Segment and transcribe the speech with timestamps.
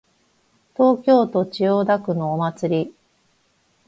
[0.73, 2.95] 東京都千代田区のお祭り